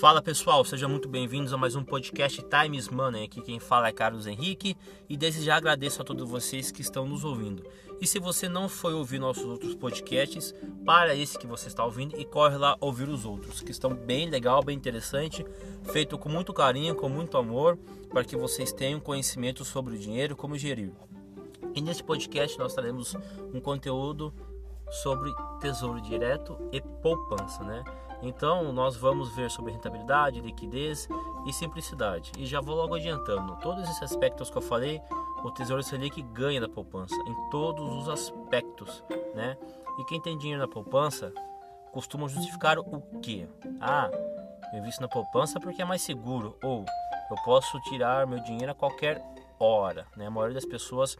Fala 0.00 0.20
pessoal, 0.20 0.64
sejam 0.64 0.88
muito 0.88 1.08
bem-vindos 1.08 1.52
a 1.52 1.56
mais 1.56 1.76
um 1.76 1.84
podcast 1.84 2.42
Times 2.42 2.88
Money. 2.88 3.24
Aqui 3.24 3.40
quem 3.40 3.60
fala 3.60 3.86
é 3.86 3.92
Carlos 3.92 4.26
Henrique 4.26 4.76
e 5.08 5.16
desde 5.16 5.44
já 5.44 5.54
agradeço 5.56 6.02
a 6.02 6.04
todos 6.04 6.28
vocês 6.28 6.72
que 6.72 6.82
estão 6.82 7.06
nos 7.06 7.24
ouvindo. 7.24 7.62
E 8.00 8.06
se 8.06 8.18
você 8.18 8.48
não 8.48 8.68
foi 8.68 8.92
ouvir 8.92 9.20
nossos 9.20 9.44
outros 9.44 9.72
podcasts, 9.76 10.52
para 10.84 11.14
esse 11.14 11.38
que 11.38 11.46
você 11.46 11.68
está 11.68 11.84
ouvindo 11.84 12.18
e 12.18 12.24
corre 12.24 12.56
lá 12.56 12.76
ouvir 12.80 13.08
os 13.08 13.24
outros, 13.24 13.60
que 13.60 13.70
estão 13.70 13.94
bem 13.94 14.28
legal, 14.28 14.64
bem 14.64 14.76
interessante, 14.76 15.46
feito 15.84 16.18
com 16.18 16.28
muito 16.28 16.52
carinho, 16.52 16.96
com 16.96 17.08
muito 17.08 17.38
amor, 17.38 17.78
para 18.10 18.24
que 18.24 18.36
vocês 18.36 18.72
tenham 18.72 18.98
conhecimento 18.98 19.64
sobre 19.64 19.94
o 19.94 19.98
dinheiro, 19.98 20.34
como 20.34 20.58
gerir. 20.58 20.92
E 21.72 21.80
nesse 21.80 22.02
podcast 22.02 22.58
nós 22.58 22.74
traremos 22.74 23.16
um 23.52 23.60
conteúdo 23.60 24.34
sobre 24.90 25.32
tesouro 25.60 26.00
direto 26.00 26.56
e 26.72 26.80
poupança, 26.80 27.62
né? 27.62 27.84
Então, 28.24 28.72
nós 28.72 28.96
vamos 28.96 29.34
ver 29.36 29.50
sobre 29.50 29.72
rentabilidade, 29.72 30.40
liquidez 30.40 31.06
e 31.46 31.52
simplicidade. 31.52 32.32
E 32.38 32.46
já 32.46 32.58
vou 32.58 32.74
logo 32.74 32.94
adiantando, 32.94 33.56
todos 33.56 33.84
esses 33.84 34.02
aspectos 34.02 34.48
que 34.48 34.56
eu 34.56 34.62
falei, 34.62 35.00
o 35.44 35.50
Tesouro 35.50 35.82
Selic 35.82 36.22
ganha 36.22 36.58
da 36.58 36.68
poupança 36.68 37.14
em 37.14 37.50
todos 37.50 37.86
os 37.92 38.08
aspectos, 38.08 39.04
né? 39.34 39.58
E 39.98 40.04
quem 40.04 40.20
tem 40.22 40.38
dinheiro 40.38 40.62
na 40.62 40.66
poupança 40.66 41.32
costuma 41.92 42.26
justificar 42.26 42.78
o 42.78 43.02
quê? 43.20 43.46
Ah, 43.78 44.10
eu 44.72 44.78
invisto 44.78 45.02
na 45.02 45.08
poupança 45.08 45.60
porque 45.60 45.82
é 45.82 45.84
mais 45.84 46.00
seguro 46.00 46.56
ou 46.62 46.84
eu 47.30 47.36
posso 47.44 47.78
tirar 47.82 48.26
meu 48.26 48.40
dinheiro 48.40 48.72
a 48.72 48.74
qualquer 48.74 49.22
hora, 49.58 50.06
né? 50.16 50.26
A 50.26 50.30
maioria 50.30 50.54
das 50.54 50.64
pessoas 50.64 51.14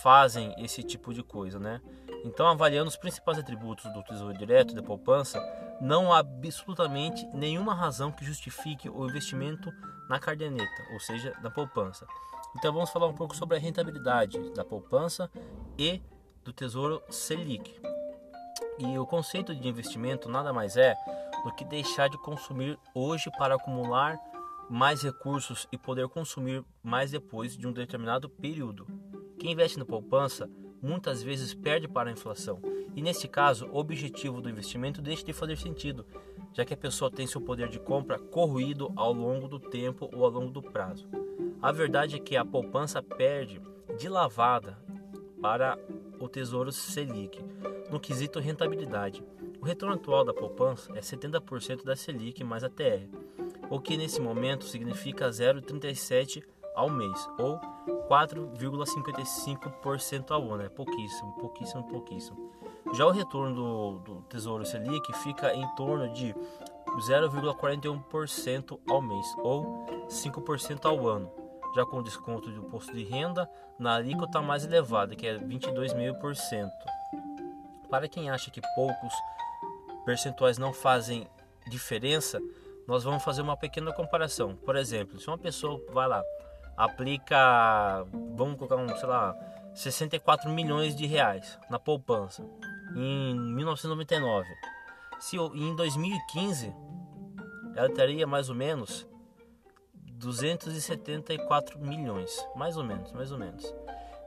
fazem 0.00 0.54
esse 0.58 0.82
tipo 0.82 1.12
de 1.12 1.22
coisa, 1.22 1.58
né? 1.58 1.80
Então, 2.24 2.46
avaliando 2.46 2.88
os 2.88 2.96
principais 2.96 3.38
atributos 3.38 3.92
do 3.92 4.02
Tesouro 4.04 4.36
Direto 4.36 4.74
da 4.74 4.82
poupança, 4.82 5.40
não 5.80 6.12
há 6.12 6.18
absolutamente 6.18 7.26
nenhuma 7.34 7.74
razão 7.74 8.10
que 8.10 8.24
justifique 8.24 8.88
o 8.88 9.06
investimento 9.06 9.72
na 10.08 10.18
caderneta, 10.18 10.82
ou 10.92 11.00
seja, 11.00 11.34
na 11.42 11.50
poupança. 11.50 12.06
Então, 12.56 12.72
vamos 12.72 12.90
falar 12.90 13.06
um 13.06 13.14
pouco 13.14 13.36
sobre 13.36 13.56
a 13.56 13.60
rentabilidade 13.60 14.38
da 14.54 14.64
poupança 14.64 15.30
e 15.78 16.00
do 16.42 16.52
Tesouro 16.52 17.02
Selic. 17.10 17.80
E 18.78 18.98
o 18.98 19.06
conceito 19.06 19.54
de 19.54 19.68
investimento 19.68 20.28
nada 20.28 20.52
mais 20.52 20.76
é 20.76 20.94
do 21.44 21.54
que 21.54 21.64
deixar 21.64 22.08
de 22.08 22.18
consumir 22.18 22.78
hoje 22.94 23.30
para 23.36 23.54
acumular 23.54 24.18
mais 24.68 25.02
recursos 25.02 25.68
e 25.70 25.78
poder 25.78 26.08
consumir 26.08 26.64
mais 26.82 27.10
depois 27.10 27.56
de 27.56 27.66
um 27.66 27.72
determinado 27.72 28.28
período. 28.28 28.86
Quem 29.38 29.52
investe 29.52 29.78
na 29.78 29.84
poupança 29.84 30.50
muitas 30.82 31.22
vezes 31.22 31.54
perde 31.54 31.86
para 31.86 32.08
a 32.10 32.12
inflação. 32.12 32.60
E 32.96 33.02
neste 33.02 33.28
caso, 33.28 33.66
o 33.66 33.78
objetivo 33.78 34.40
do 34.40 34.48
investimento 34.48 35.02
deixa 35.02 35.22
de 35.22 35.34
fazer 35.34 35.58
sentido, 35.58 36.06
já 36.54 36.64
que 36.64 36.72
a 36.72 36.76
pessoa 36.76 37.10
tem 37.10 37.26
seu 37.26 37.42
poder 37.42 37.68
de 37.68 37.78
compra 37.78 38.18
corroído 38.18 38.90
ao 38.96 39.12
longo 39.12 39.46
do 39.46 39.60
tempo 39.60 40.08
ou 40.14 40.24
ao 40.24 40.30
longo 40.30 40.50
do 40.50 40.62
prazo. 40.62 41.06
A 41.60 41.70
verdade 41.70 42.16
é 42.16 42.18
que 42.18 42.38
a 42.38 42.44
poupança 42.44 43.02
perde 43.02 43.60
de 43.98 44.08
lavada 44.08 44.78
para 45.42 45.78
o 46.18 46.26
Tesouro 46.26 46.72
Selic 46.72 47.38
no 47.90 48.00
quesito 48.00 48.40
rentabilidade. 48.40 49.22
O 49.60 49.66
retorno 49.66 49.96
atual 49.96 50.24
da 50.24 50.32
poupança 50.32 50.90
é 50.96 51.00
70% 51.00 51.84
da 51.84 51.94
Selic 51.94 52.42
mais 52.42 52.64
a 52.64 52.70
TR, 52.70 53.10
o 53.68 53.78
que 53.78 53.96
nesse 53.96 54.20
momento 54.20 54.64
significa 54.64 55.28
0,37 55.28 56.44
ao 56.74 56.88
mês 56.88 57.28
ou 57.38 57.60
4,55% 58.08 60.30
ao 60.30 60.52
ano, 60.52 60.62
é 60.62 60.68
pouquíssimo, 60.68 61.32
pouquíssimo, 61.32 61.82
pouquíssimo. 61.84 62.52
Já 62.92 63.04
o 63.06 63.10
retorno 63.10 63.54
do, 63.54 63.98
do 63.98 64.22
Tesouro 64.22 64.64
Selic 64.64 65.12
fica 65.22 65.54
em 65.54 65.66
torno 65.74 66.12
de 66.12 66.34
0,41% 66.98 68.80
ao 68.88 69.02
mês 69.02 69.26
ou 69.38 69.86
5% 70.08 70.84
ao 70.84 71.06
ano. 71.06 71.30
Já 71.74 71.84
com 71.84 72.02
desconto 72.02 72.50
do 72.50 72.66
imposto 72.66 72.94
de 72.94 73.04
renda 73.04 73.48
na 73.78 73.96
alíquota 73.96 74.40
mais 74.40 74.64
elevada, 74.64 75.14
que 75.14 75.26
é 75.26 75.38
22,5%. 75.38 76.70
Para 77.90 78.08
quem 78.08 78.30
acha 78.30 78.50
que 78.50 78.62
poucos 78.74 79.12
percentuais 80.04 80.56
não 80.56 80.72
fazem 80.72 81.28
diferença, 81.68 82.40
nós 82.86 83.04
vamos 83.04 83.22
fazer 83.22 83.42
uma 83.42 83.56
pequena 83.56 83.92
comparação. 83.92 84.56
Por 84.56 84.76
exemplo, 84.76 85.18
se 85.18 85.26
uma 85.26 85.36
pessoa 85.36 85.82
vai 85.92 86.08
lá, 86.08 86.22
aplica, 86.76 88.06
vamos 88.34 88.56
colocar 88.56 88.76
um, 88.76 88.88
sei 88.96 89.08
lá, 89.08 89.36
64 89.74 90.48
milhões 90.48 90.96
de 90.96 91.04
reais 91.04 91.58
na 91.68 91.78
poupança 91.78 92.42
em 92.94 93.34
1999. 93.34 94.48
Se 95.18 95.36
em 95.36 95.74
2015 95.74 96.72
ela 97.74 97.90
teria 97.92 98.26
mais 98.26 98.48
ou 98.48 98.54
menos 98.54 99.06
274 99.94 101.78
milhões, 101.78 102.30
mais 102.54 102.76
ou 102.76 102.84
menos, 102.84 103.12
mais 103.12 103.30
ou 103.30 103.38
menos. 103.38 103.74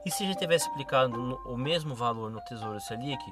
E 0.04 0.10
se 0.10 0.26
já 0.26 0.34
tivesse 0.34 0.68
aplicado 0.68 1.20
o 1.46 1.56
mesmo 1.56 1.94
valor 1.94 2.30
no 2.30 2.40
Tesouro 2.44 2.80
Selic, 2.80 3.22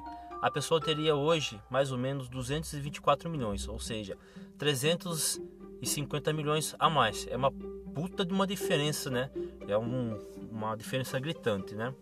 a 0.41 0.51
pessoa 0.51 0.79
teria 0.79 1.15
hoje 1.15 1.59
mais 1.69 1.91
ou 1.91 1.97
menos 1.97 2.29
224 2.29 3.29
milhões, 3.29 3.67
ou 3.67 3.79
seja, 3.79 4.17
350 4.57 6.31
milhões 6.33 6.75
a 6.77 6.89
mais. 6.89 7.27
É 7.27 7.35
uma 7.35 7.51
puta 7.51 8.25
de 8.25 8.33
uma 8.33 8.45
diferença, 8.45 9.09
né? 9.09 9.31
É 9.67 9.77
um, 9.77 10.19
uma 10.51 10.75
diferença 10.75 11.19
gritante, 11.19 11.75
né? 11.75 11.93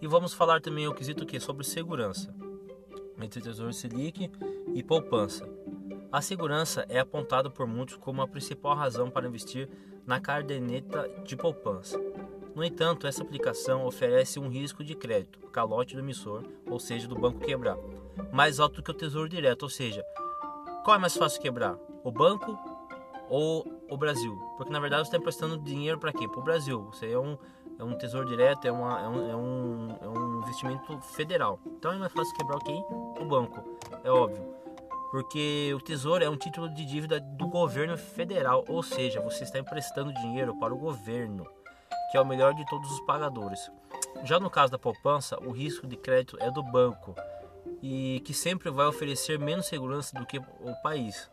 E 0.00 0.06
vamos 0.06 0.32
falar 0.32 0.60
também 0.60 0.88
o 0.88 0.94
quesito 0.94 1.26
que 1.26 1.38
sobre 1.38 1.64
segurança 1.64 2.34
entre 3.24 3.40
Tesouro 3.40 3.72
Selic 3.72 4.30
e 4.74 4.82
poupança. 4.82 5.48
A 6.12 6.20
segurança 6.20 6.84
é 6.88 6.98
apontada 6.98 7.48
por 7.48 7.66
muitos 7.66 7.96
como 7.96 8.20
a 8.20 8.28
principal 8.28 8.74
razão 8.74 9.10
para 9.10 9.28
investir 9.28 9.68
na 10.06 10.20
caderneta 10.20 11.08
de 11.24 11.36
poupança. 11.36 12.00
No 12.54 12.64
entanto, 12.64 13.06
essa 13.06 13.22
aplicação 13.22 13.86
oferece 13.86 14.40
um 14.40 14.48
risco 14.48 14.82
de 14.82 14.94
crédito, 14.94 15.38
calote 15.50 15.94
do 15.94 16.00
emissor, 16.00 16.44
ou 16.66 16.80
seja, 16.80 17.06
do 17.06 17.14
banco 17.14 17.38
quebrar, 17.38 17.76
mais 18.32 18.58
alto 18.58 18.82
que 18.82 18.90
o 18.90 18.94
Tesouro 18.94 19.28
Direto, 19.28 19.62
ou 19.62 19.68
seja, 19.68 20.04
qual 20.84 20.96
é 20.96 20.98
mais 20.98 21.16
fácil 21.16 21.40
quebrar? 21.40 21.78
O 22.02 22.10
banco 22.10 22.58
ou 23.28 23.64
o 23.88 23.96
Brasil? 23.96 24.36
Porque 24.56 24.72
na 24.72 24.80
verdade 24.80 25.02
você 25.02 25.08
está 25.08 25.18
emprestando 25.18 25.58
dinheiro 25.58 25.98
para 25.98 26.12
quê? 26.12 26.26
Para 26.26 26.40
o 26.40 26.42
Brasil. 26.42 26.82
Você 26.92 27.12
é 27.12 27.18
um, 27.18 27.38
é 27.78 27.84
um 27.84 27.96
tesouro 27.96 28.26
direto, 28.26 28.64
é, 28.66 28.72
uma, 28.72 29.00
é, 29.00 29.08
um, 29.08 29.30
é, 29.30 29.36
um, 29.36 29.98
é 30.00 30.08
um 30.08 30.40
investimento 30.42 31.00
federal. 31.02 31.60
Então 31.66 31.92
é 31.92 31.98
mais 31.98 32.12
fácil 32.12 32.34
quebrar 32.34 32.56
o 32.56 32.60
quê? 33.20 33.24
O 33.24 33.28
banco, 33.28 33.78
é 34.02 34.10
óbvio. 34.10 34.48
Porque 35.10 35.72
o 35.74 35.80
tesouro 35.80 36.22
é 36.24 36.30
um 36.30 36.36
título 36.36 36.68
de 36.68 36.84
dívida 36.84 37.20
do 37.20 37.48
governo 37.48 37.98
federal, 37.98 38.64
ou 38.68 38.82
seja, 38.82 39.20
você 39.20 39.42
está 39.42 39.58
emprestando 39.58 40.12
dinheiro 40.14 40.56
para 40.58 40.72
o 40.72 40.78
governo, 40.78 41.44
que 42.10 42.16
é 42.16 42.20
o 42.20 42.26
melhor 42.26 42.54
de 42.54 42.64
todos 42.66 42.90
os 42.90 43.00
pagadores. 43.00 43.70
Já 44.22 44.38
no 44.38 44.48
caso 44.48 44.72
da 44.72 44.78
poupança, 44.78 45.36
o 45.40 45.50
risco 45.50 45.86
de 45.86 45.96
crédito 45.96 46.36
é 46.40 46.50
do 46.50 46.62
banco 46.62 47.14
e 47.82 48.20
que 48.24 48.32
sempre 48.32 48.70
vai 48.70 48.86
oferecer 48.86 49.38
menos 49.38 49.66
segurança 49.66 50.16
do 50.16 50.26
que 50.26 50.38
o 50.38 50.82
país 50.82 51.30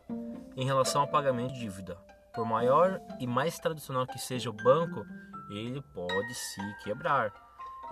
em 0.56 0.64
relação 0.64 1.02
ao 1.02 1.08
pagamento 1.08 1.52
de 1.52 1.60
dívida. 1.60 1.96
Por 2.34 2.44
maior 2.44 3.00
e 3.20 3.26
mais 3.26 3.58
tradicional 3.58 4.06
que 4.06 4.18
seja 4.18 4.50
o 4.50 4.52
banco, 4.52 5.04
ele 5.50 5.82
pode 5.94 6.34
se 6.34 6.60
quebrar. 6.82 7.32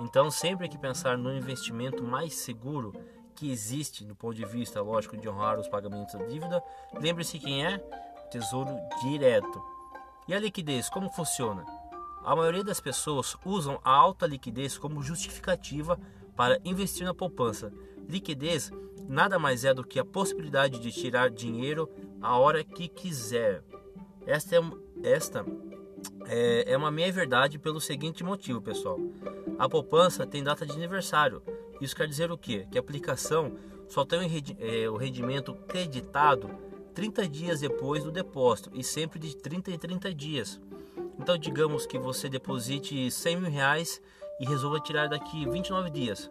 Então, 0.00 0.30
sempre 0.30 0.68
que 0.68 0.78
pensar 0.78 1.16
no 1.16 1.32
investimento 1.32 2.02
mais 2.02 2.34
seguro 2.34 2.92
que 3.36 3.52
existe 3.52 4.04
do 4.04 4.16
ponto 4.16 4.34
de 4.34 4.44
vista, 4.44 4.80
lógico, 4.80 5.16
de 5.16 5.28
honrar 5.28 5.60
os 5.60 5.69
pagamentos 5.69 6.14
da 6.14 6.24
dívida, 6.24 6.62
lembre-se 6.98 7.38
quem 7.38 7.64
é? 7.64 7.78
Tesouro 8.30 8.76
Direto. 9.02 9.62
E 10.26 10.34
a 10.34 10.41
liquidez, 10.41 10.88
como 10.88 11.10
funciona? 11.10 11.64
A 12.25 12.34
maioria 12.34 12.64
das 12.64 12.80
pessoas 12.80 13.36
usam 13.44 13.78
a 13.84 13.91
alta 13.91 14.26
liquidez 14.26 14.76
como 14.76 15.02
justificativa 15.02 15.96
para 16.34 16.58
investir 16.64 17.06
na 17.06 17.14
poupança. 17.14 17.72
Liquidez 18.08 18.72
nada 19.08 19.38
mais 19.38 19.64
é 19.64 19.72
do 19.72 19.84
que 19.84 20.00
a 20.00 20.05
possibilidade 20.05 20.81
de 20.81 20.90
tirar 20.90 21.31
dinheiro 21.31 21.88
a 22.20 22.37
hora 22.37 22.64
que 22.64 22.88
quiser. 22.88 23.62
Esta 24.26 24.56
é, 24.56 24.61
esta 25.05 25.46
é, 26.26 26.72
é 26.72 26.76
uma 26.76 26.90
meia-verdade 26.90 27.58
pelo 27.58 27.81
seguinte 27.81 28.25
motivo, 28.25 28.61
pessoal. 28.61 28.99
A 29.58 29.69
poupança 29.69 30.26
tem 30.26 30.43
data 30.43 30.66
de 30.66 30.72
aniversário. 30.72 31.43
Isso 31.81 31.94
quer 31.94 32.06
dizer 32.06 32.31
o 32.31 32.38
quê? 32.38 32.67
Que 32.70 32.78
a 32.78 32.81
aplicação 32.81 33.56
só 33.88 34.05
tem 34.05 34.20
é, 34.58 34.88
o 34.88 34.96
rendimento 34.96 35.55
creditado 35.69 36.50
30 36.94 37.28
dias 37.28 37.61
depois 37.61 38.05
do 38.05 38.11
depósito 38.11 38.70
e 38.73 38.82
sempre 38.82 39.19
de 39.19 39.37
30 39.37 39.70
em 39.70 39.78
30 39.78 40.14
dias. 40.14 40.61
Então, 41.19 41.37
digamos 41.37 41.87
que 41.87 41.99
você 41.99 42.28
deposite 42.28 43.11
100 43.11 43.37
mil 43.37 43.50
reais 43.50 44.00
e 44.40 44.46
resolva 44.46 44.81
tirar 44.81 45.08
daqui 45.08 45.49
29 45.49 45.90
dias. 45.90 46.31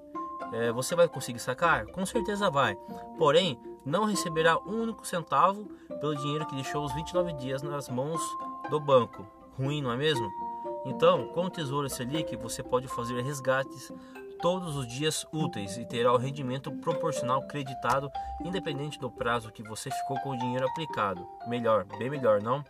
É, 0.53 0.71
você 0.71 0.95
vai 0.95 1.07
conseguir 1.07 1.39
sacar? 1.39 1.85
Com 1.87 2.05
certeza 2.05 2.49
vai. 2.49 2.75
Porém, 3.17 3.59
não 3.85 4.05
receberá 4.05 4.57
um 4.59 4.83
único 4.83 5.05
centavo 5.05 5.65
pelo 5.99 6.15
dinheiro 6.15 6.45
que 6.45 6.55
deixou 6.55 6.83
os 6.83 6.93
29 6.93 7.33
dias 7.33 7.61
nas 7.61 7.87
mãos 7.89 8.21
do 8.69 8.79
banco. 8.79 9.25
Ruim, 9.57 9.81
não 9.81 9.91
é 9.91 9.97
mesmo? 9.97 10.27
Então, 10.85 11.27
com 11.29 11.45
o 11.45 11.49
Tesouro 11.49 11.89
Selic, 11.89 12.35
você 12.35 12.61
pode 12.61 12.87
fazer 12.87 13.21
resgates 13.21 13.91
todos 14.45 14.75
os 14.75 14.85
dias 14.85 15.25
úteis 15.33 15.75
e 15.75 15.83
terá 15.87 16.13
o 16.13 16.17
rendimento 16.17 16.71
proporcional 16.71 17.41
creditado, 17.47 18.11
independente 18.43 18.99
do 18.99 19.09
prazo 19.09 19.51
que 19.51 19.63
você 19.63 19.89
ficou 19.89 20.19
com 20.19 20.29
o 20.29 20.37
dinheiro 20.37 20.67
aplicado. 20.67 21.27
Melhor, 21.47 21.83
bem 21.97 22.11
melhor, 22.11 22.43
não? 22.43 22.63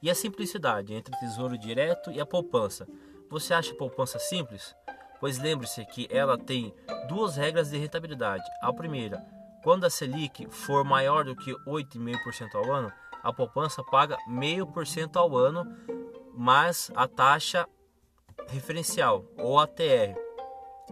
E 0.00 0.08
a 0.08 0.14
simplicidade 0.14 0.94
entre 0.94 1.18
tesouro 1.18 1.58
direto 1.58 2.12
e 2.12 2.20
a 2.20 2.24
poupança. 2.24 2.86
Você 3.28 3.52
acha 3.52 3.72
a 3.72 3.76
poupança 3.76 4.16
simples? 4.20 4.76
Pois 5.18 5.40
lembre-se 5.40 5.84
que 5.86 6.06
ela 6.08 6.38
tem 6.38 6.72
duas 7.08 7.34
regras 7.34 7.70
de 7.70 7.78
rentabilidade. 7.78 8.44
A 8.62 8.72
primeira, 8.72 9.20
quando 9.64 9.86
a 9.86 9.90
Selic 9.90 10.46
for 10.48 10.84
maior 10.84 11.24
do 11.24 11.34
que 11.34 11.52
8,5% 11.66 12.54
ao 12.54 12.72
ano, 12.72 12.92
a 13.24 13.32
poupança 13.32 13.82
paga 13.82 14.16
0,5% 14.30 15.16
ao 15.16 15.36
ano, 15.36 15.66
mais 16.32 16.92
a 16.94 17.08
taxa 17.08 17.66
referencial 18.46 19.24
ou 19.36 19.58
ATR. 19.58 20.27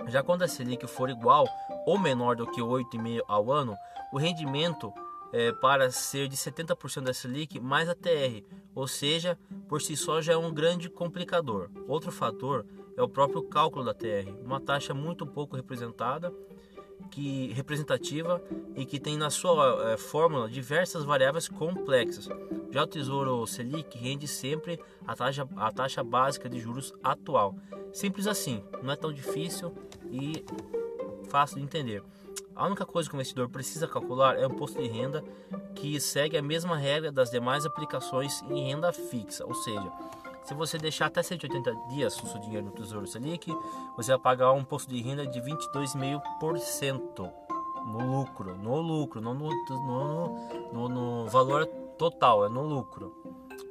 Já 0.08 0.22
quando 0.22 0.43
a 0.43 0.48
Selic 0.48 0.87
for 0.87 1.10
igual 1.10 1.46
ou 1.87 1.98
menor 1.98 2.37
do 2.37 2.46
que 2.46 2.60
8,5% 2.60 3.22
ao 3.26 3.50
ano, 3.50 3.75
o 4.12 4.19
rendimento 4.19 4.93
é, 5.32 5.52
para 5.52 5.90
ser 5.90 6.28
de 6.28 6.37
70% 6.37 7.02
da 7.02 7.14
Selic 7.14 7.58
mais 7.60 7.88
a 7.88 7.94
TR, 7.94 8.44
ou 8.75 8.87
seja, 8.87 9.38
por 9.69 9.82
si 9.82 9.96
só 9.96 10.20
já 10.20 10.34
é 10.34 10.37
um 10.37 10.52
grande 10.52 10.88
complicador. 10.88 11.70
Outro 11.88 12.12
fator 12.12 12.64
é 12.96 13.02
o 13.02 13.08
próprio 13.08 13.43
cálculo 13.43 13.84
da 13.84 13.94
TR, 13.94 14.31
uma 14.44 14.60
taxa 14.60 14.94
muito 14.94 15.26
pouco 15.26 15.56
representada 15.56 16.32
que 17.11 17.53
representativa 17.53 18.43
e 18.75 18.85
que 18.85 19.00
tem 19.00 19.17
na 19.17 19.31
sua 19.31 19.93
é, 19.93 19.97
fórmula 19.97 20.49
diversas 20.49 21.05
variáveis 21.05 21.49
complexas. 21.49 22.29
Já 22.70 22.82
o 22.82 22.87
Tesouro 22.87 23.47
Selic 23.47 23.97
rende 23.97 24.29
sempre 24.29 24.79
a 25.06 25.14
taxa, 25.14 25.49
a 25.56 25.73
taxa 25.73 26.03
básica 26.05 26.49
de 26.49 26.58
juros 26.61 26.93
atual. 27.03 27.55
Simples 27.93 28.26
assim, 28.26 28.62
não 28.82 28.93
é 28.93 28.97
tão 28.97 29.12
difícil 29.12 29.73
e 30.11 30.44
fácil 31.29 31.56
de 31.56 31.62
entender. 31.64 32.03
A 32.55 32.67
única 32.67 32.87
coisa 32.87 33.09
que 33.09 33.14
o 33.14 33.19
investidor 33.19 33.50
precisa 33.50 33.87
calcular 33.87 34.38
é 34.38 34.47
o 34.47 34.50
imposto 34.50 34.81
de 34.81 34.88
renda, 34.88 35.23
que 35.75 36.00
segue 36.00 36.38
a 36.38 36.43
mesma 36.43 36.76
regra 36.76 37.12
das 37.12 37.31
demais 37.31 37.67
aplicações 37.67 38.43
em 38.49 38.69
renda 38.69 38.93
fixa, 38.93 39.44
ou 39.44 39.55
seja, 39.55 39.93
se 40.46 40.54
você 40.54 40.78
deixar 40.78 41.06
até 41.06 41.22
180 41.22 41.75
dias 41.88 42.16
o 42.22 42.26
seu 42.28 42.40
dinheiro 42.40 42.66
no 42.66 42.72
Tesouro 42.72 43.04
Selic, 43.06 43.52
você 43.96 44.12
vai 44.12 44.20
pagar 44.20 44.52
um 44.52 44.60
imposto 44.60 44.88
de 44.88 45.02
renda 45.02 45.26
de 45.26 45.40
22,5% 45.40 47.32
no 47.84 48.19
lucro, 48.19 48.56
no 48.56 48.81
lucro, 48.81 49.20
não 49.20 49.34
no, 49.34 49.50
no, 49.50 50.72
no, 50.72 50.88
no, 50.88 51.26
valor 51.26 51.66
total, 51.98 52.46
é 52.46 52.48
no 52.48 52.62
lucro. 52.62 53.12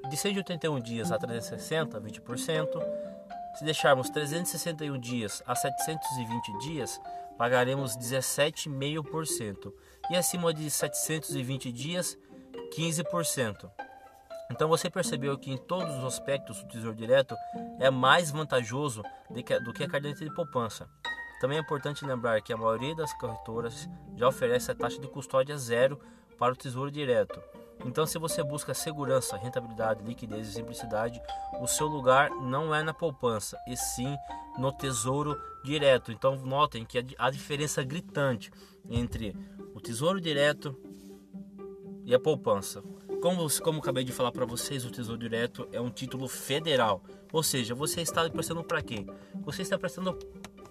De 0.10 0.18
181 0.18 0.82
dias 0.82 1.14
a 1.14 1.18
360, 1.18 2.02
20%. 2.02 2.68
Se 3.56 3.64
deixarmos 3.64 4.10
361 4.10 5.00
dias 5.00 5.42
a 5.48 5.56
720 5.56 6.60
dias, 6.60 7.00
pagaremos 7.38 7.98
17,5%. 7.98 9.72
E 10.12 10.18
acima 10.18 10.54
de 10.54 10.70
720 10.70 11.72
dias, 11.72 12.18
15%. 12.78 13.72
Então 14.52 14.68
você 14.68 14.90
percebeu 14.90 15.38
que 15.38 15.52
em 15.52 15.58
todos 15.58 15.96
os 15.98 16.06
aspectos 16.06 16.62
o 16.62 16.68
Tesouro 16.68 16.96
Direto 16.96 17.36
é 17.80 17.90
mais 17.90 18.32
vantajoso 18.32 19.04
do 19.30 19.74
que 19.74 19.84
a 19.84 19.90
caderneta 19.90 20.24
de 20.24 20.34
poupança. 20.34 20.88
Também 21.42 21.58
é 21.58 21.62
importante 21.62 22.06
lembrar 22.06 22.42
que 22.42 22.54
a 22.54 22.58
maioria 22.58 22.96
das 22.96 23.14
corretoras 23.14 23.90
já 24.16 24.28
oferece 24.28 24.72
a 24.72 24.76
taxa 24.76 25.00
de 25.00 25.08
custódia 25.08 25.58
zero 25.58 26.00
para 26.38 26.54
o 26.54 26.56
Tesouro 26.56 26.92
Direto. 26.92 27.42
Então, 27.84 28.06
se 28.06 28.18
você 28.18 28.42
busca 28.42 28.74
segurança, 28.74 29.36
rentabilidade, 29.36 30.04
liquidez 30.04 30.48
e 30.48 30.54
simplicidade, 30.54 31.22
o 31.60 31.68
seu 31.68 31.88
lugar 31.88 32.30
não 32.30 32.74
é 32.74 32.82
na 32.82 32.94
poupança, 32.94 33.58
e 33.68 33.76
sim 33.76 34.16
no 34.58 34.72
Tesouro 34.72 35.40
Direto. 35.64 36.12
Então, 36.12 36.38
notem 36.38 36.86
que 36.86 37.06
a 37.18 37.30
diferença 37.30 37.84
gritante 37.84 38.50
entre 38.90 39.36
o 39.74 39.82
Tesouro 39.82 40.22
Direto 40.22 40.76
e 42.06 42.16
a 42.16 42.20
poupança. 42.20 42.82
Como, 43.22 43.48
como 43.62 43.80
acabei 43.80 44.04
de 44.04 44.12
falar 44.12 44.32
para 44.32 44.46
vocês, 44.46 44.86
o 44.86 44.92
Tesouro 44.92 45.20
Direto 45.20 45.68
é 45.72 45.82
um 45.82 45.90
título 45.90 46.28
federal. 46.28 47.04
Ou 47.32 47.44
seja, 47.44 47.74
você 47.74 48.02
está 48.02 48.30
prestando 48.30 48.64
para 48.64 48.82
quem? 48.82 49.08
Você 49.44 49.62
está 49.62 49.78
prestando 49.78 50.18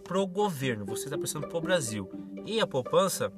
para 0.05 0.19
o 0.19 0.26
governo, 0.26 0.85
você 0.85 1.05
está 1.05 1.17
prestando 1.17 1.49
para 1.49 1.58
o 1.58 1.61
Brasil. 1.61 2.11
E 2.44 2.61
a 2.61 2.67
poupança, 2.67 3.32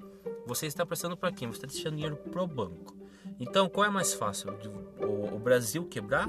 você 0.46 0.66
está 0.66 0.84
prestando 0.84 1.16
para 1.16 1.32
quem? 1.32 1.48
Você 1.48 1.58
está 1.58 1.66
deixando 1.66 1.94
dinheiro 1.94 2.16
para 2.16 2.42
o 2.42 2.46
banco. 2.46 2.94
Então, 3.38 3.68
qual 3.68 3.86
é 3.86 3.90
mais 3.90 4.14
fácil? 4.14 4.52
O, 5.00 5.34
o 5.34 5.38
Brasil 5.38 5.84
quebrar 5.84 6.28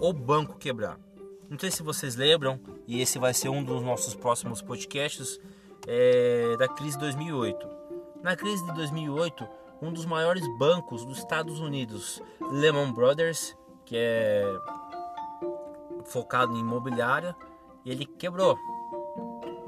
ou 0.00 0.10
o 0.10 0.12
banco 0.12 0.58
quebrar? 0.58 0.98
Não 1.48 1.58
sei 1.58 1.70
se 1.70 1.82
vocês 1.82 2.16
lembram, 2.16 2.58
e 2.86 3.00
esse 3.00 3.18
vai 3.18 3.34
ser 3.34 3.48
um 3.48 3.62
dos 3.62 3.82
nossos 3.82 4.14
próximos 4.14 4.62
podcasts, 4.62 5.38
é, 5.86 6.56
da 6.56 6.66
crise 6.68 6.96
de 6.96 7.00
2008. 7.00 7.68
Na 8.22 8.34
crise 8.34 8.64
de 8.64 8.72
2008, 8.74 9.46
um 9.80 9.92
dos 9.92 10.04
maiores 10.04 10.44
bancos 10.58 11.04
dos 11.04 11.18
Estados 11.18 11.60
Unidos, 11.60 12.22
Lehman 12.40 12.92
Brothers, 12.92 13.56
que 13.84 13.96
é 13.96 14.44
focado 16.06 16.54
em 16.54 16.60
imobiliária, 16.60 17.34
ele 17.84 18.06
quebrou. 18.06 18.56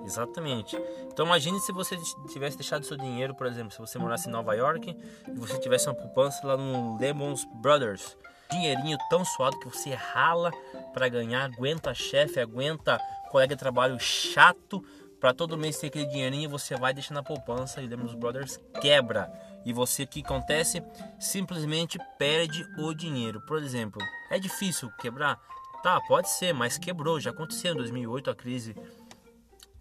Exatamente. 0.04 0.80
Então 1.12 1.26
imagine 1.26 1.58
se 1.60 1.72
você 1.72 1.96
tivesse 2.28 2.56
deixado 2.56 2.84
seu 2.84 2.96
dinheiro, 2.96 3.34
por 3.34 3.46
exemplo, 3.46 3.72
se 3.72 3.78
você 3.78 3.98
morasse 3.98 4.28
em 4.28 4.32
Nova 4.32 4.54
York 4.54 4.96
e 5.28 5.38
você 5.38 5.58
tivesse 5.58 5.88
uma 5.88 5.94
poupança 5.94 6.46
lá 6.46 6.56
no 6.56 6.96
Lehman 6.98 7.34
Brothers, 7.56 8.16
dinheirinho 8.50 8.96
tão 9.10 9.24
suado 9.24 9.58
que 9.58 9.68
você 9.68 9.94
rala 9.94 10.52
para 10.94 11.08
ganhar, 11.08 11.44
aguenta 11.44 11.92
chefe, 11.92 12.38
aguenta 12.38 13.00
colega 13.30 13.56
de 13.56 13.58
trabalho 13.58 13.98
chato, 13.98 14.82
para 15.20 15.34
todo 15.34 15.56
mês 15.56 15.78
ter 15.78 15.88
aquele 15.88 16.06
dinheirinho, 16.06 16.48
você 16.48 16.76
vai 16.76 16.94
deixando 16.94 17.16
na 17.16 17.22
poupança 17.22 17.80
e 17.82 17.86
Lehman 17.86 18.14
Brothers 18.16 18.60
quebra. 18.80 19.32
E 19.66 19.72
você, 19.72 20.06
que 20.06 20.20
acontece? 20.20 20.80
Simplesmente 21.18 21.98
perde 22.16 22.64
o 22.78 22.94
dinheiro. 22.94 23.40
Por 23.40 23.60
exemplo, 23.60 24.00
é 24.30 24.38
difícil 24.38 24.88
quebrar? 25.00 25.40
Tá, 25.82 26.00
pode 26.02 26.30
ser, 26.30 26.54
mas 26.54 26.78
quebrou. 26.78 27.18
Já 27.18 27.30
aconteceu 27.30 27.74
em 27.74 27.76
2008 27.76 28.30
a 28.30 28.34
crise 28.34 28.76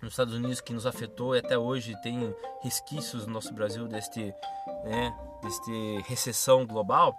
nos 0.02 0.14
Estados 0.14 0.34
Unidos 0.34 0.60
que 0.60 0.74
nos 0.74 0.88
afetou 0.88 1.36
e 1.36 1.40
até 1.40 1.56
hoje 1.56 1.96
tem 2.02 2.36
resquícios 2.64 3.28
no 3.28 3.34
nosso 3.34 3.54
Brasil 3.54 3.88
deste, 3.88 4.34
né, 4.84 5.16
deste 5.44 6.02
recessão 6.08 6.66
global. 6.66 7.16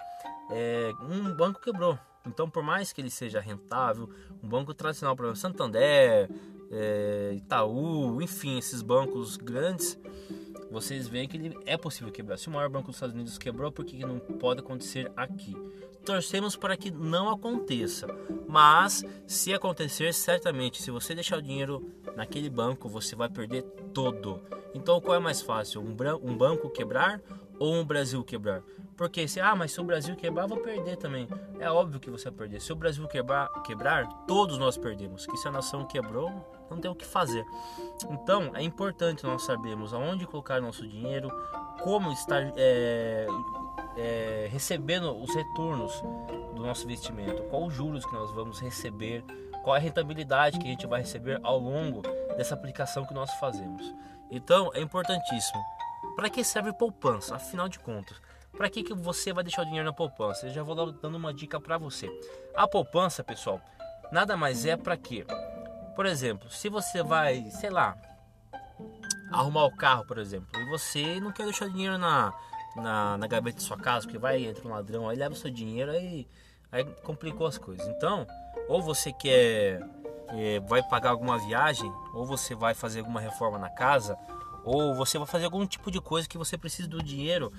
É, 0.50 0.90
um 1.02 1.32
banco 1.36 1.60
quebrou. 1.60 1.96
Então, 2.26 2.50
por 2.50 2.64
mais 2.64 2.92
que 2.92 3.00
ele 3.00 3.10
seja 3.10 3.38
rentável, 3.38 4.10
um 4.42 4.48
banco 4.48 4.74
tradicional, 4.74 5.14
por 5.14 5.26
exemplo, 5.26 5.40
Santander, 5.40 6.28
é, 6.72 7.32
Itaú, 7.36 8.20
enfim, 8.20 8.58
esses 8.58 8.82
bancos 8.82 9.36
grandes, 9.36 9.96
vocês 10.70 11.08
veem 11.08 11.28
que 11.28 11.36
ele 11.36 11.58
é 11.64 11.76
possível 11.76 12.12
quebrar. 12.12 12.36
Se 12.36 12.48
o 12.48 12.50
maior 12.50 12.68
banco 12.68 12.86
dos 12.86 12.96
Estados 12.96 13.14
Unidos 13.14 13.38
quebrou, 13.38 13.70
por 13.70 13.84
que 13.84 14.04
não 14.04 14.18
pode 14.18 14.60
acontecer 14.60 15.10
aqui? 15.16 15.56
Torcemos 16.04 16.54
para 16.56 16.76
que 16.76 16.90
não 16.90 17.28
aconteça, 17.28 18.06
mas 18.46 19.04
se 19.26 19.52
acontecer, 19.52 20.14
certamente, 20.14 20.80
se 20.80 20.90
você 20.90 21.14
deixar 21.14 21.38
o 21.38 21.42
dinheiro 21.42 21.84
naquele 22.14 22.48
banco, 22.48 22.88
você 22.88 23.16
vai 23.16 23.28
perder 23.28 23.62
todo. 23.92 24.40
Então, 24.72 25.00
qual 25.00 25.16
é 25.16 25.18
mais 25.18 25.42
fácil? 25.42 25.80
Um, 25.80 25.96
um 26.22 26.36
banco 26.36 26.70
quebrar 26.70 27.20
ou 27.58 27.74
um 27.74 27.84
Brasil 27.84 28.22
quebrar? 28.22 28.62
Porque 28.96 29.28
se, 29.28 29.40
ah, 29.40 29.54
mas 29.54 29.72
se 29.72 29.80
o 29.80 29.84
Brasil 29.84 30.16
quebrar, 30.16 30.46
vou 30.46 30.58
perder 30.58 30.96
também. 30.96 31.28
É 31.58 31.70
óbvio 31.70 32.00
que 32.00 32.10
você 32.10 32.30
vai 32.30 32.38
perder. 32.38 32.60
Se 32.60 32.72
o 32.72 32.76
Brasil 32.76 33.06
quebrar, 33.06 33.48
quebrar, 33.62 34.06
todos 34.26 34.58
nós 34.58 34.78
perdemos. 34.78 35.26
Que 35.26 35.36
se 35.36 35.46
a 35.46 35.50
nação 35.50 35.84
quebrou, 35.84 36.30
não 36.70 36.78
tem 36.78 36.90
o 36.90 36.94
que 36.94 37.04
fazer. 37.04 37.44
Então, 38.10 38.50
é 38.54 38.62
importante 38.62 39.24
nós 39.24 39.42
sabermos 39.42 39.92
aonde 39.94 40.26
colocar 40.26 40.60
nosso 40.60 40.86
dinheiro, 40.86 41.30
como 41.82 42.12
estar 42.12 42.52
é, 42.56 43.26
é, 43.96 44.48
recebendo 44.50 45.16
os 45.16 45.34
retornos 45.34 46.00
do 46.54 46.62
nosso 46.62 46.84
investimento, 46.84 47.42
qual 47.44 47.64
os 47.64 47.74
juros 47.74 48.04
que 48.04 48.12
nós 48.12 48.30
vamos 48.32 48.60
receber, 48.60 49.24
qual 49.62 49.74
a 49.74 49.78
rentabilidade 49.78 50.58
que 50.58 50.66
a 50.66 50.70
gente 50.70 50.86
vai 50.86 51.00
receber 51.00 51.40
ao 51.42 51.58
longo 51.58 52.02
dessa 52.36 52.54
aplicação 52.54 53.04
que 53.04 53.14
nós 53.14 53.32
fazemos. 53.34 53.94
Então, 54.30 54.70
é 54.74 54.80
importantíssimo. 54.80 55.60
Para 56.14 56.30
que 56.30 56.44
serve 56.44 56.72
poupança? 56.72 57.36
Afinal 57.36 57.68
de 57.68 57.78
contas, 57.78 58.20
para 58.56 58.70
que, 58.70 58.82
que 58.82 58.94
você 58.94 59.32
vai 59.32 59.44
deixar 59.44 59.62
o 59.62 59.64
dinheiro 59.64 59.84
na 59.84 59.92
poupança? 59.92 60.46
Eu 60.46 60.52
já 60.52 60.62
vou 60.62 60.92
dando 60.92 61.16
uma 61.16 61.32
dica 61.32 61.60
para 61.60 61.76
você. 61.76 62.08
A 62.54 62.66
poupança, 62.66 63.22
pessoal, 63.22 63.60
nada 64.10 64.36
mais 64.36 64.64
é 64.64 64.76
para 64.76 64.96
quê? 64.96 65.26
Por 65.96 66.04
exemplo, 66.04 66.50
se 66.50 66.68
você 66.68 67.02
vai, 67.02 67.50
sei 67.50 67.70
lá, 67.70 67.96
arrumar 69.32 69.64
o 69.64 69.74
carro, 69.74 70.04
por 70.06 70.18
exemplo, 70.18 70.48
e 70.54 70.68
você 70.68 71.18
não 71.18 71.32
quer 71.32 71.44
deixar 71.44 71.70
dinheiro 71.70 71.96
na, 71.96 72.34
na, 72.76 73.16
na 73.16 73.26
gaveta 73.26 73.56
de 73.56 73.62
sua 73.62 73.78
casa, 73.78 74.04
porque 74.04 74.18
vai 74.18 74.44
entra 74.44 74.68
um 74.68 74.70
ladrão, 74.70 75.08
aí 75.08 75.16
leva 75.16 75.34
o 75.34 75.38
seu 75.38 75.50
dinheiro, 75.50 75.90
aí, 75.90 76.28
aí 76.70 76.84
complicou 77.02 77.46
as 77.46 77.56
coisas. 77.56 77.88
Então, 77.88 78.26
ou 78.68 78.82
você 78.82 79.10
quer, 79.10 79.80
é, 80.28 80.60
vai 80.60 80.82
pagar 80.82 81.10
alguma 81.10 81.38
viagem, 81.38 81.90
ou 82.12 82.26
você 82.26 82.54
vai 82.54 82.74
fazer 82.74 83.00
alguma 83.00 83.20
reforma 83.20 83.58
na 83.58 83.70
casa, 83.70 84.18
ou 84.64 84.94
você 84.94 85.16
vai 85.16 85.26
fazer 85.26 85.46
algum 85.46 85.66
tipo 85.66 85.90
de 85.90 86.00
coisa 86.00 86.28
que 86.28 86.36
você 86.36 86.58
precisa 86.58 86.86
do 86.86 87.02
dinheiro 87.02 87.50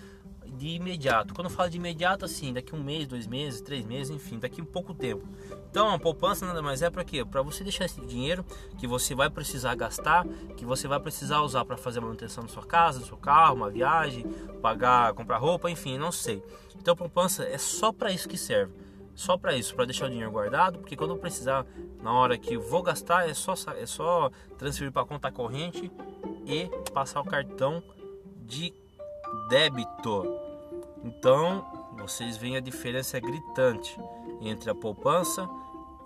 de 0.58 0.70
imediato. 0.70 1.34
Quando 1.34 1.46
eu 1.46 1.52
falo 1.52 1.70
de 1.70 1.78
imediato, 1.78 2.26
assim, 2.26 2.52
daqui 2.52 2.76
um 2.76 2.84
mês, 2.84 3.08
dois 3.08 3.28
meses, 3.28 3.62
três 3.62 3.86
meses, 3.86 4.10
enfim, 4.10 4.40
daqui 4.40 4.62
um 4.62 4.66
pouco 4.66 4.94
tempo. 4.94 5.24
Então, 5.70 5.94
a 5.94 6.00
poupança 6.00 6.46
nada 6.46 6.62
mais 6.62 6.82
é 6.82 6.90
para 6.90 7.04
quê? 7.04 7.24
Para 7.24 7.42
você 7.42 7.64
deixar 7.64 7.86
esse 7.86 8.02
dinheiro 8.02 8.44
que 8.78 8.88
você 8.88 9.14
vai 9.14 9.30
precisar 9.30 9.76
gastar, 9.76 10.26
que 10.56 10.66
você 10.66 10.88
vai 10.88 11.00
precisar 11.00 11.42
usar 11.42 11.64
para 11.64 11.78
fazer 11.78 12.00
a 12.00 12.02
manutenção 12.02 12.44
da 12.44 12.50
sua 12.50 12.66
casa, 12.66 13.00
do 13.00 13.06
seu 13.06 13.18
carro, 13.18 13.56
uma 13.56 13.70
viagem, 13.70 14.26
pagar, 14.62 15.14
comprar 15.14 15.38
roupa, 15.38 15.70
enfim, 15.70 15.98
não 15.98 16.12
sei. 16.12 16.44
Então, 16.76 16.94
a 16.94 16.98
poupança 16.98 17.44
é 17.44 17.58
só 17.58 17.92
para 17.92 18.12
isso 18.12 18.28
que 18.28 18.38
serve. 18.38 18.74
Só 19.14 19.36
para 19.36 19.56
isso, 19.56 19.76
para 19.76 19.86
deixar 19.86 20.06
o 20.06 20.10
dinheiro 20.10 20.32
guardado, 20.32 20.78
porque 20.78 20.96
quando 20.96 21.12
eu 21.12 21.18
precisar, 21.18 21.66
na 22.04 22.14
hora 22.14 22.38
que 22.38 22.56
vou 22.56 22.84
gastar, 22.84 23.28
é 23.28 23.34
só, 23.34 23.54
é 23.76 23.86
só 23.86 24.30
transferir 24.60 24.92
para 24.92 25.06
conta 25.06 25.32
corrente 25.32 25.92
e 26.46 26.70
passar 26.94 27.22
o 27.22 27.26
cartão 27.26 27.82
de 28.46 28.72
débito. 29.50 30.47
Então, 31.04 31.66
vocês 31.98 32.38
veem 32.38 32.58
a 32.58 32.60
diferença 32.60 33.20
gritante 33.20 34.00
entre 34.42 34.70
a 34.70 34.76
poupança 34.76 35.50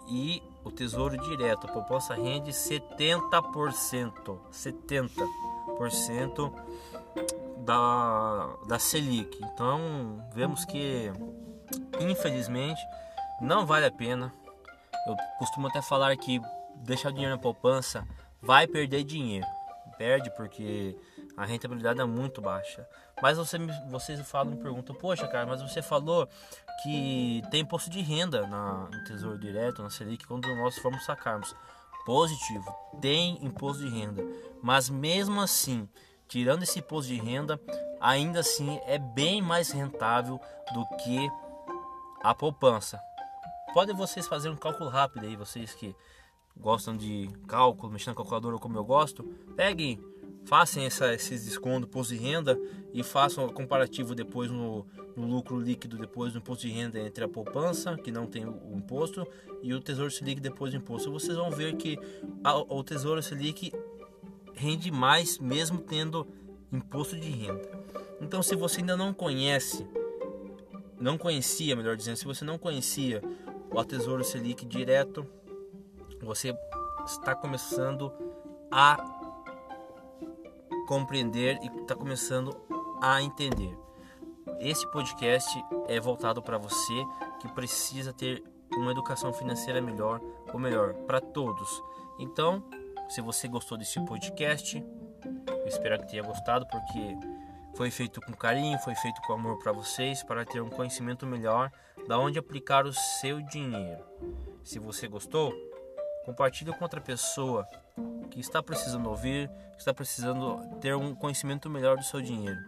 e 0.08 0.42
o 0.64 0.72
tesouro 0.72 1.18
direto. 1.18 1.68
A 1.68 1.72
poupança 1.72 2.14
rende 2.14 2.52
70%, 2.52 4.40
70% 4.52 6.54
da, 7.58 8.56
da 8.68 8.80
Selic. 8.80 9.40
Então, 9.44 10.24
vemos 10.34 10.66
que 10.66 11.12
infelizmente 12.00 12.82
não 13.42 13.66
vale 13.66 13.86
a 13.86 13.92
pena. 13.92 14.34
Eu 15.08 15.16
costumo 15.40 15.68
até 15.68 15.82
falar 15.82 16.16
que 16.18 16.42
deixar 16.76 17.10
o 17.10 17.14
dinheiro 17.14 17.36
na 17.36 17.42
poupança 17.42 18.08
vai 18.42 18.68
perder 18.68 19.04
dinheiro. 19.04 19.46
Perde 19.98 20.30
porque 20.36 20.98
a 21.36 21.46
rentabilidade 21.46 22.00
é 22.00 22.06
muito 22.06 22.42
baixa. 22.42 22.88
Mas 23.22 23.38
você, 23.38 23.58
vocês 23.90 24.20
falam, 24.30 24.56
perguntam, 24.58 24.96
poxa 24.96 25.28
cara, 25.28 25.46
mas 25.46 25.62
você 25.62 25.82
falou 25.82 26.28
que 26.82 27.42
tem 27.52 27.62
imposto 27.62 27.90
de 27.90 28.02
renda 28.02 28.46
na, 28.48 28.90
no 28.92 29.04
Tesouro 29.04 29.38
Direto, 29.38 29.82
na 29.82 29.90
Selic, 29.90 30.26
quando 30.26 30.48
nós 30.56 30.78
formos 30.80 31.06
sacarmos. 31.06 31.56
Positivo, 32.04 32.76
tem 33.00 33.38
imposto 33.46 33.84
de 33.84 33.90
renda. 33.90 34.24
Mas 34.62 34.90
mesmo 34.90 35.40
assim, 35.40 35.88
tirando 36.28 36.64
esse 36.64 36.80
imposto 36.80 37.12
de 37.12 37.20
renda, 37.20 37.62
ainda 38.00 38.40
assim 38.40 38.80
é 38.88 38.98
bem 38.98 39.40
mais 39.40 39.70
rentável 39.70 40.42
do 40.74 40.86
que 40.98 41.30
a 42.24 42.34
poupança. 42.34 43.00
Podem 43.72 43.96
vocês 43.96 44.28
fazer 44.28 44.50
um 44.50 44.56
cálculo 44.56 44.90
rápido 44.90 45.28
aí, 45.28 45.36
vocês 45.36 45.76
que 45.76 45.96
gostam 46.58 46.98
de 46.98 47.30
cálculo, 47.48 47.94
mexendo 47.94 48.14
na 48.14 48.16
calculadora 48.16 48.58
como 48.58 48.78
eu 48.78 48.84
gosto, 48.84 49.24
peguem 49.56 50.00
façam 50.46 50.84
essa, 50.84 51.14
esses 51.14 51.46
descontos, 51.46 51.88
imposto 51.88 52.14
de 52.14 52.20
renda 52.20 52.60
e 52.94 53.04
façam 53.04 53.46
o 53.46 53.54
comparativo 53.54 54.14
depois 54.14 54.50
no, 54.52 54.86
no, 55.16 55.28
lucro 55.28 55.60
líquido, 55.60 55.98
depois 55.98 56.34
do 56.34 56.40
imposto 56.40 56.68
de 56.68 56.74
renda 56.74 57.00
entre 57.00 57.24
a 57.24 57.28
poupança, 57.28 57.98
que 57.98 58.12
não 58.12 58.26
tem 58.26 58.46
o, 58.46 58.52
o 58.72 58.78
imposto, 58.78 59.26
e 59.62 59.74
o 59.74 59.80
Tesouro 59.80 60.12
Selic 60.12 60.42
depois 60.42 60.72
do 60.72 60.78
imposto. 60.78 61.12
Vocês 61.12 61.38
vão 61.38 61.52
ver 61.52 61.76
que 61.76 61.98
a, 62.44 62.58
o 62.58 62.84
Tesouro 62.84 63.22
Selic 63.22 63.72
rende 64.54 64.92
mais 64.92 65.38
mesmo 65.40 65.80
tendo 65.80 66.28
imposto 66.72 67.18
de 67.18 67.30
renda. 67.30 67.70
Então, 68.20 68.44
se 68.44 68.56
você 68.56 68.80
ainda 68.82 68.96
não 68.96 69.14
conhece, 69.14 69.86
não 71.00 71.18
conhecia, 71.18 71.76
melhor 71.76 71.96
dizendo, 71.96 72.18
se 72.18 72.26
você 72.26 72.46
não 72.46 72.58
conhecia 72.58 73.22
o 73.72 73.84
Tesouro 73.84 74.24
Selic 74.24 74.66
direto, 74.66 75.26
você 76.22 76.56
está 77.06 77.34
começando 77.34 78.12
a 78.70 79.21
compreender 80.92 81.58
e 81.62 81.68
está 81.68 81.96
começando 81.96 82.54
a 83.02 83.22
entender. 83.22 83.74
Esse 84.60 84.86
podcast 84.92 85.50
é 85.88 85.98
voltado 86.02 86.42
para 86.42 86.58
você 86.58 86.94
que 87.40 87.48
precisa 87.48 88.12
ter 88.12 88.44
uma 88.74 88.92
educação 88.92 89.32
financeira 89.32 89.82
melhor, 89.82 90.20
ou 90.52 90.60
melhor, 90.60 90.94
para 91.08 91.22
todos. 91.22 91.82
Então, 92.20 92.62
se 93.08 93.22
você 93.22 93.48
gostou 93.48 93.78
desse 93.78 94.04
podcast, 94.06 94.84
eu 95.48 95.66
espero 95.66 95.98
que 95.98 96.10
tenha 96.10 96.24
gostado, 96.24 96.68
porque 96.68 97.16
foi 97.74 97.90
feito 97.90 98.20
com 98.20 98.34
carinho, 98.34 98.78
foi 98.80 98.94
feito 98.96 99.22
com 99.22 99.32
amor 99.32 99.60
para 99.60 99.72
vocês, 99.72 100.22
para 100.24 100.44
ter 100.44 100.62
um 100.62 100.70
conhecimento 100.70 101.26
melhor 101.26 101.72
da 102.06 102.20
onde 102.20 102.38
aplicar 102.38 102.86
o 102.86 102.92
seu 102.92 103.42
dinheiro. 103.44 104.04
Se 104.62 104.78
você 104.78 105.08
gostou, 105.08 105.54
compartilhe 106.26 106.72
com 106.74 106.84
outra 106.84 107.02
pessoa 107.02 107.68
que 108.30 108.40
está 108.40 108.62
precisando 108.62 109.10
ouvir, 109.10 109.50
que 109.74 109.80
está 109.80 109.94
precisando 109.94 110.60
ter 110.80 110.96
um 110.96 111.14
conhecimento 111.14 111.70
melhor 111.70 111.98
do 111.98 112.04
seu 112.04 112.22
dinheiro. 112.22 112.60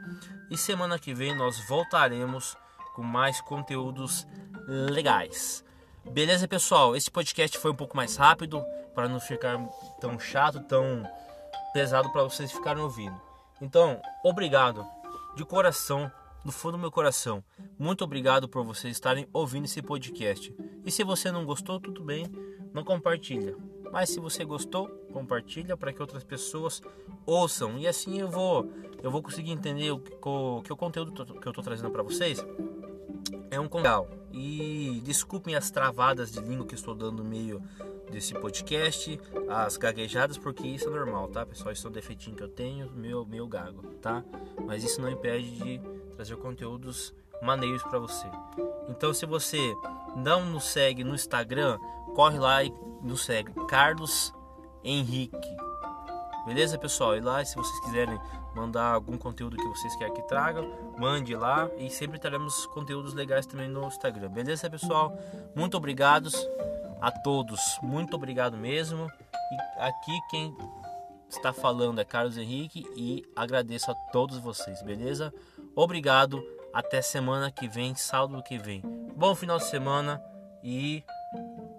E 0.50 0.57
semana 0.57 1.00
que 1.00 1.13
vem 1.13 1.36
nós 1.36 1.60
voltaremos 1.67 2.55
com 2.95 3.03
mais 3.03 3.41
conteúdos 3.41 4.27
legais. 4.67 5.63
Beleza, 6.05 6.48
pessoal? 6.48 6.95
Esse 6.95 7.10
podcast 7.10 7.57
foi 7.57 7.72
um 7.72 7.75
pouco 7.75 7.95
mais 7.95 8.15
rápido 8.17 8.63
para 8.93 9.07
não 9.07 9.19
ficar 9.19 9.57
tão 10.00 10.19
chato, 10.19 10.60
tão 10.62 11.03
pesado 11.74 12.12
para 12.12 12.24
vocês 12.24 12.51
ficarem 12.51 12.83
ouvindo. 12.83 13.19
Então, 13.62 14.01
obrigado 14.24 14.86
de 15.36 15.45
coração, 15.45 16.12
do 16.43 16.51
fundo 16.51 16.73
do 16.73 16.79
meu 16.79 16.91
coração. 16.91 17.43
Muito 17.77 18.03
obrigado 18.03 18.47
por 18.47 18.63
vocês 18.63 18.93
estarem 18.93 19.27
ouvindo 19.31 19.65
esse 19.65 19.81
podcast. 19.81 20.53
E 20.85 20.91
se 20.91 21.03
você 21.03 21.31
não 21.31 21.45
gostou, 21.45 21.79
tudo 21.79 22.03
bem, 22.03 22.25
não 22.73 22.83
compartilha. 22.83 23.55
Mas 23.91 24.09
se 24.09 24.19
você 24.19 24.43
gostou, 24.43 24.88
compartilha 25.12 25.77
para 25.77 25.93
que 25.93 26.01
outras 26.01 26.23
pessoas 26.23 26.81
ouçam 27.25 27.77
e 27.77 27.88
assim 27.88 28.19
eu 28.19 28.27
vou 28.27 28.69
eu 29.01 29.12
vou 29.12 29.21
conseguir 29.21 29.51
entender 29.51 29.91
o 29.91 30.00
que, 30.00 30.17
o, 30.21 30.62
que 30.63 30.73
o 30.73 30.75
conteúdo 30.75 31.12
que 31.12 31.47
eu 31.47 31.51
estou 31.51 31.63
trazendo 31.63 31.91
para 31.91 32.01
vocês 32.01 32.43
é 33.51 33.59
um 33.59 33.69
legal. 33.71 34.09
E 34.31 35.01
desculpem 35.03 35.55
as 35.55 35.69
travadas 35.69 36.31
de 36.31 36.39
língua 36.39 36.65
que 36.65 36.73
estou 36.73 36.95
dando 36.95 37.21
no 37.21 37.29
meio 37.29 37.62
desse 38.09 38.33
podcast, 38.33 39.19
as 39.47 39.77
gaguejadas, 39.77 40.38
porque 40.38 40.67
isso 40.67 40.88
é 40.88 40.91
normal, 40.91 41.27
tá, 41.27 41.45
pessoal? 41.45 41.71
Isso 41.71 41.85
é 41.85 41.89
um 41.89 41.93
defeitinho 41.93 42.35
que 42.35 42.43
eu 42.43 42.47
tenho, 42.47 42.91
meu, 42.91 43.25
meu 43.25 43.47
gago, 43.47 43.83
tá? 44.01 44.23
Mas 44.65 44.83
isso 44.83 45.01
não 45.01 45.09
impede 45.09 45.51
de 45.51 45.81
trazer 46.15 46.36
conteúdos 46.38 47.13
maneiros 47.41 47.84
para 47.84 48.00
você. 48.00 48.27
Então, 48.88 49.13
se 49.13 49.25
você 49.25 49.75
não 50.15 50.46
nos 50.46 50.65
segue 50.65 51.03
no 51.03 51.15
Instagram, 51.15 51.77
corre 52.15 52.39
lá 52.39 52.63
e 52.63 52.74
nos 53.01 53.25
segue, 53.25 53.51
Carlos 53.67 54.34
Henrique. 54.84 55.58
Beleza, 56.46 56.77
pessoal? 56.77 57.15
E 57.15 57.22
lá, 57.22 57.43
se 57.43 57.55
vocês 57.55 57.79
quiserem 57.82 58.20
mandar 58.55 58.93
algum 58.93 59.17
conteúdo 59.17 59.58
que 59.58 59.67
vocês 59.67 59.96
querem 59.96 60.13
que 60.13 60.22
traga, 60.24 60.62
mande 60.98 61.36
lá 61.36 61.70
e 61.77 61.89
sempre 61.89 62.20
teremos 62.20 62.65
conteúdos 62.67 63.13
legais 63.13 63.46
também 63.46 63.67
no 63.67 63.88
Instagram. 63.88 64.29
Beleza, 64.29 64.70
pessoal? 64.70 65.17
Muito 65.55 65.75
obrigados 65.75 66.36
a 67.01 67.12
todos. 67.12 67.60
Muito 67.82 68.15
obrigado 68.15 68.58
mesmo. 68.58 69.10
E 69.51 69.82
aqui 69.82 70.20
quem 70.29 70.55
está 71.29 71.51
falando 71.51 72.00
é 72.00 72.05
Carlos 72.05 72.38
Henrique 72.38 72.86
e 72.96 73.24
agradeço 73.36 73.91
a 73.91 73.96
todos 74.12 74.38
vocês, 74.38 74.82
beleza? 74.84 75.34
Obrigado. 75.75 76.44
Até 76.74 77.01
semana 77.01 77.51
que 77.51 77.68
vem, 77.68 77.94
sábado 77.94 78.42
que 78.42 78.58
vem. 78.58 78.82
Bom 79.15 79.36
final 79.36 79.58
de 79.58 79.65
semana 79.65 80.22
e 80.63 81.03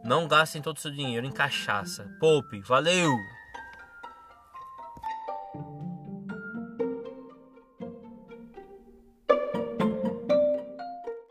não 0.04 0.28
gastem 0.28 0.62
todo 0.62 0.76
o 0.76 0.80
seu 0.80 0.92
dinheiro 0.92 1.26
em 1.26 1.32
cachaça. 1.32 2.08
Poupe. 2.20 2.60
Valeu! 2.60 3.16